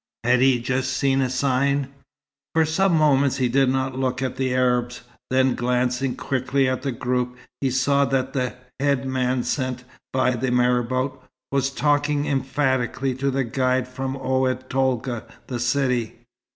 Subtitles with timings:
[0.23, 1.87] Had he just seen a sign?
[2.55, 5.01] For some moments he did not look at the Arabs.
[5.29, 10.49] Then, glancing quickly at the group, he saw that the head man sent by the
[10.49, 16.15] marabout was talking emphatically to the guide from Oued Tolga, the city.